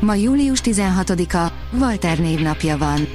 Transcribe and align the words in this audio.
Ma 0.00 0.14
július 0.14 0.60
16-a, 0.64 1.52
Walter 1.78 2.18
névnapja 2.18 2.78
van. 2.78 3.08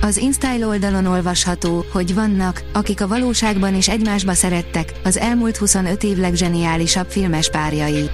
Az 0.00 0.16
InStyle 0.16 0.66
oldalon 0.66 1.06
olvasható, 1.06 1.84
hogy 1.92 2.14
vannak, 2.14 2.62
akik 2.72 3.00
a 3.00 3.08
valóságban 3.08 3.74
is 3.74 3.88
egymásba 3.88 4.32
szerettek, 4.32 4.92
az 5.04 5.18
elmúlt 5.18 5.56
25 5.56 6.02
év 6.02 6.16
legzseniálisabb 6.16 7.10
filmes 7.10 7.50
párjai. 7.50 8.10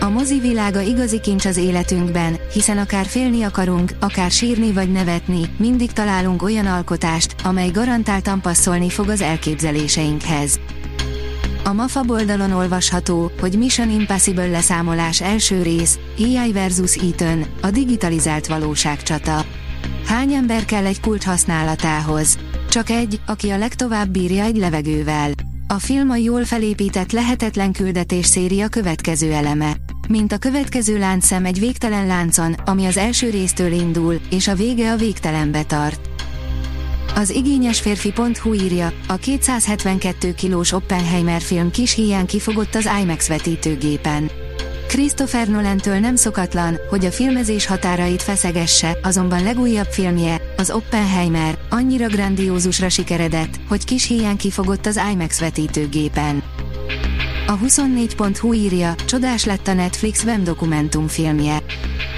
A 0.00 0.08
mozi 0.08 0.38
világa 0.38 0.80
igazi 0.80 1.20
kincs 1.20 1.44
az 1.44 1.56
életünkben, 1.56 2.36
hiszen 2.52 2.78
akár 2.78 3.06
félni 3.06 3.42
akarunk, 3.42 3.92
akár 4.00 4.30
sírni 4.30 4.72
vagy 4.72 4.92
nevetni, 4.92 5.40
mindig 5.56 5.92
találunk 5.92 6.42
olyan 6.42 6.66
alkotást, 6.66 7.34
amely 7.44 7.68
garantáltan 7.70 8.40
passzolni 8.40 8.88
fog 8.90 9.08
az 9.08 9.20
elképzeléseinkhez. 9.20 10.60
A 11.70 11.72
MAFA 11.72 12.04
oldalon 12.06 12.52
olvasható, 12.52 13.30
hogy 13.40 13.58
Mission 13.58 13.90
Impossible 13.90 14.46
leszámolás 14.46 15.20
első 15.20 15.62
rész, 15.62 15.98
AI 16.18 16.52
vs. 16.52 16.96
Ethan, 16.96 17.46
a 17.60 17.70
digitalizált 17.70 18.46
valóságcsata. 18.46 19.44
Hány 20.06 20.32
ember 20.32 20.64
kell 20.64 20.84
egy 20.84 21.00
kult 21.00 21.22
használatához? 21.22 22.38
Csak 22.70 22.90
egy, 22.90 23.20
aki 23.26 23.50
a 23.50 23.58
legtovább 23.58 24.08
bírja 24.08 24.44
egy 24.44 24.56
levegővel. 24.56 25.30
A 25.66 25.78
film 25.78 26.10
a 26.10 26.16
jól 26.16 26.44
felépített 26.44 27.12
lehetetlen 27.12 27.72
küldetés 27.72 28.26
széria 28.26 28.68
következő 28.68 29.32
eleme. 29.32 29.76
Mint 30.08 30.32
a 30.32 30.38
következő 30.38 30.98
láncszem 30.98 31.44
egy 31.44 31.58
végtelen 31.58 32.06
láncon, 32.06 32.52
ami 32.52 32.86
az 32.86 32.96
első 32.96 33.30
résztől 33.30 33.72
indul, 33.72 34.20
és 34.30 34.48
a 34.48 34.54
vége 34.54 34.92
a 34.92 34.96
végtelenbe 34.96 35.62
tart. 35.62 36.09
Az 37.14 37.30
igényes 37.30 37.80
férfi.hu 37.80 38.54
írja, 38.54 38.92
a 39.08 39.16
272 39.16 40.34
kilós 40.34 40.72
Oppenheimer 40.72 41.40
film 41.40 41.70
kis 41.70 41.94
hiány 41.94 42.26
kifogott 42.26 42.74
az 42.74 42.90
IMAX 43.02 43.28
vetítőgépen. 43.28 44.30
Christopher 44.86 45.48
Nolantől 45.48 45.98
nem 45.98 46.16
szokatlan, 46.16 46.76
hogy 46.88 47.04
a 47.04 47.10
filmezés 47.10 47.66
határait 47.66 48.22
feszegesse, 48.22 48.98
azonban 49.02 49.42
legújabb 49.42 49.86
filmje, 49.86 50.40
az 50.56 50.70
Oppenheimer, 50.70 51.58
annyira 51.68 52.06
grandiózusra 52.06 52.88
sikeredett, 52.88 53.60
hogy 53.68 53.84
kis 53.84 54.06
hiány 54.06 54.36
kifogott 54.36 54.86
az 54.86 55.00
IMAX 55.12 55.40
vetítőgépen. 55.40 56.42
A 57.46 57.58
24.hu 57.58 58.52
írja, 58.52 58.94
csodás 59.06 59.44
lett 59.44 59.68
a 59.68 59.72
Netflix 59.72 60.24
web 60.24 60.42
dokumentumfilmje. 60.42 61.62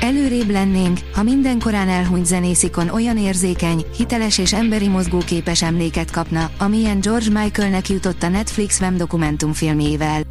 Előrébb 0.02 0.50
lennénk, 0.50 0.98
ha 1.14 1.22
mindenkorán 1.22 1.88
elhunyt 1.88 2.26
zenészikon 2.26 2.88
olyan 2.88 3.18
érzékeny, 3.18 3.84
hiteles 3.96 4.38
és 4.38 4.52
emberi 4.52 4.88
mozgóképes 4.88 5.62
emléket 5.62 6.10
kapna, 6.10 6.50
amilyen 6.58 7.00
George 7.00 7.40
Michaelnek 7.40 7.88
jutott 7.88 8.22
a 8.22 8.28
Netflix 8.28 8.80
web 8.80 8.96
dokumentumfilmével. 8.96 10.22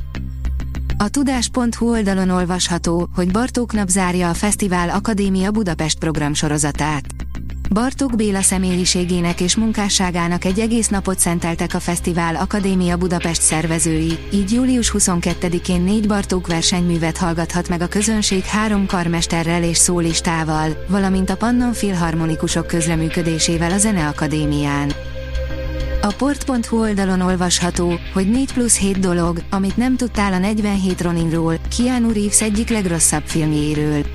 A 0.97 1.09
tudás.hu 1.09 1.89
oldalon 1.89 2.30
olvasható, 2.30 3.09
hogy 3.16 3.31
Bartók 3.31 3.72
zárja 3.88 4.30
a 4.30 4.33
Fesztivál 4.33 4.89
Akadémia 4.89 5.52
Budapest 5.52 5.99
programsorozatát. 5.99 7.20
Bartók 7.73 8.16
Béla 8.16 8.41
személyiségének 8.41 9.41
és 9.41 9.55
munkásságának 9.55 10.45
egy 10.45 10.59
egész 10.59 10.88
napot 10.88 11.19
szenteltek 11.19 11.73
a 11.73 11.80
Fesztivál 11.80 12.36
Akadémia 12.36 12.97
Budapest 12.97 13.41
szervezői, 13.41 14.17
így 14.33 14.52
július 14.52 14.93
22-én 14.98 15.82
négy 15.82 16.08
Bartók 16.08 16.48
versenyművet 16.48 17.17
hallgathat 17.17 17.70
meg 17.70 17.82
a 17.82 17.87
közönség 17.87 18.43
három 18.43 18.86
karmesterrel 18.86 19.64
és 19.64 19.77
szólistával, 19.77 20.86
valamint 20.87 21.30
a 21.30 21.36
Pannon 21.37 21.73
Filharmonikusok 21.73 22.67
közreműködésével 22.67 23.71
a 23.71 23.77
Zeneakadémián. 23.77 24.92
A 26.02 26.14
port.hu 26.17 26.80
oldalon 26.80 27.21
olvasható, 27.21 27.99
hogy 28.14 28.30
4 28.30 28.53
plusz 28.53 28.77
7 28.77 28.99
dolog, 28.99 29.43
amit 29.49 29.77
nem 29.77 29.95
tudtál 29.95 30.33
a 30.33 30.38
47 30.38 31.02
Roninról, 31.02 31.55
Keanu 31.77 32.14
Reeves 32.14 32.42
egyik 32.42 32.70
legrosszabb 32.70 33.23
filmjéről. 33.26 34.05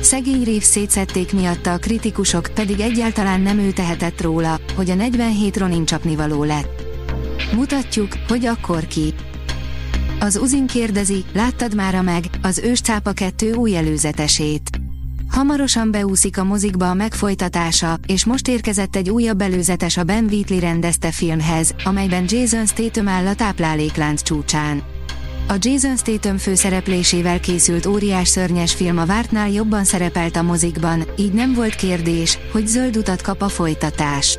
Szegény 0.00 0.44
Reeves 0.44 0.64
szétszették 0.64 1.32
miatta 1.32 1.72
a 1.72 1.78
kritikusok, 1.78 2.50
pedig 2.54 2.80
egyáltalán 2.80 3.40
nem 3.40 3.58
ő 3.58 3.70
tehetett 3.70 4.20
róla, 4.20 4.60
hogy 4.76 4.90
a 4.90 4.94
47 4.94 5.56
Ronin 5.56 5.84
csapnivaló 5.84 6.44
lett. 6.44 6.82
Mutatjuk, 7.54 8.08
hogy 8.28 8.46
akkor 8.46 8.86
ki. 8.86 9.14
Az 10.20 10.36
Uzin 10.36 10.66
kérdezi, 10.66 11.24
láttad 11.32 11.74
már 11.74 12.02
meg, 12.02 12.24
az 12.42 12.58
Őscápa 12.58 13.12
2 13.12 13.52
új 13.52 13.76
előzetesét. 13.76 14.80
Hamarosan 15.30 15.90
beúszik 15.90 16.38
a 16.38 16.44
mozikba 16.44 16.90
a 16.90 16.94
megfolytatása, 16.94 17.98
és 18.06 18.24
most 18.24 18.48
érkezett 18.48 18.96
egy 18.96 19.10
újabb 19.10 19.40
előzetes 19.40 19.96
a 19.96 20.04
Ben 20.04 20.24
Wheatley 20.24 20.60
rendezte 20.60 21.10
filmhez, 21.10 21.74
amelyben 21.84 22.24
Jason 22.28 22.66
Statham 22.66 23.08
áll 23.08 23.26
a 23.26 23.34
tápláléklánc 23.34 24.22
csúcsán. 24.22 24.82
A 25.50 25.56
Jason 25.60 25.96
Statham 25.96 26.38
főszereplésével 26.38 27.40
készült 27.40 27.86
óriás 27.86 28.28
szörnyes 28.28 28.74
film 28.74 28.98
a 28.98 29.06
vártnál 29.06 29.50
jobban 29.50 29.84
szerepelt 29.84 30.36
a 30.36 30.42
mozikban, 30.42 31.04
így 31.16 31.32
nem 31.32 31.54
volt 31.54 31.74
kérdés, 31.74 32.38
hogy 32.52 32.66
zöld 32.66 32.96
utat 32.96 33.22
kap 33.22 33.42
a 33.42 33.48
folytatás. 33.48 34.38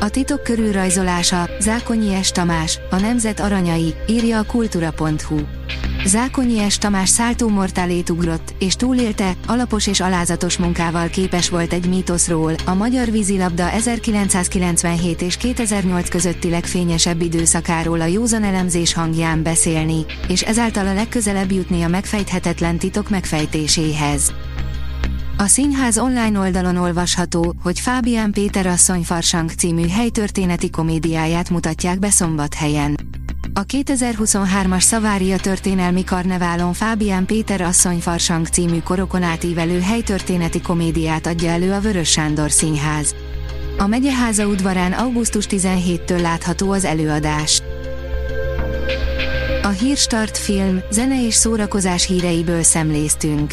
A 0.00 0.08
titok 0.08 0.42
körülrajzolása, 0.42 1.50
Zákonyi 1.60 2.22
S. 2.22 2.30
Tamás, 2.30 2.78
a 2.90 2.96
Nemzet 2.96 3.40
aranyai, 3.40 3.94
írja 4.08 4.38
a 4.38 4.44
kultura.hu. 4.44 5.38
Zákonyi 6.04 6.70
S. 6.70 6.78
Tamás 6.78 7.08
szálltó 7.08 7.48
mortálét 7.48 8.10
ugrott, 8.10 8.54
és 8.58 8.74
túlélte, 8.74 9.32
alapos 9.46 9.86
és 9.86 10.00
alázatos 10.00 10.56
munkával 10.56 11.08
képes 11.08 11.48
volt 11.48 11.72
egy 11.72 11.88
mítoszról, 11.88 12.54
a 12.64 12.74
magyar 12.74 13.10
vízilabda 13.10 13.70
1997 13.70 15.22
és 15.22 15.36
2008 15.36 16.08
közötti 16.08 16.50
legfényesebb 16.50 17.20
időszakáról 17.20 18.00
a 18.00 18.04
józan 18.04 18.42
elemzés 18.42 18.94
hangján 18.94 19.42
beszélni, 19.42 20.04
és 20.28 20.42
ezáltal 20.42 20.86
a 20.86 20.94
legközelebb 20.94 21.52
jutni 21.52 21.82
a 21.82 21.88
megfejthetetlen 21.88 22.78
titok 22.78 23.10
megfejtéséhez. 23.10 24.32
A 25.36 25.46
színház 25.46 25.98
online 25.98 26.38
oldalon 26.38 26.76
olvasható, 26.76 27.54
hogy 27.62 27.80
Fábián 27.80 28.32
Péter 28.32 28.66
asszony 28.66 29.02
Farsang 29.02 29.50
című 29.50 29.88
helytörténeti 29.88 30.70
komédiáját 30.70 31.50
mutatják 31.50 31.98
be 31.98 32.10
szombathelyen. 32.10 33.19
A 33.54 33.64
2023-as 33.64 34.80
Szavária 34.80 35.38
történelmi 35.38 36.04
karneválon 36.04 36.72
Fábián 36.72 37.26
Péter 37.26 37.60
asszony 37.60 37.98
Farsang 37.98 38.46
című 38.46 38.78
korokon 38.78 39.22
átívelő 39.22 39.80
helytörténeti 39.80 40.60
komédiát 40.60 41.26
adja 41.26 41.50
elő 41.50 41.72
a 41.72 41.80
Vörös 41.80 42.10
Sándor 42.10 42.50
Színház. 42.50 43.14
A 43.78 43.86
megyeháza 43.86 44.46
udvarán 44.46 44.92
augusztus 44.92 45.46
17-től 45.50 46.20
látható 46.20 46.70
az 46.70 46.84
előadás. 46.84 47.62
A 49.62 49.68
Hírstart 49.68 50.38
film, 50.38 50.80
zene 50.90 51.26
és 51.26 51.34
szórakozás 51.34 52.06
híreiből 52.06 52.62
szemléztünk. 52.62 53.52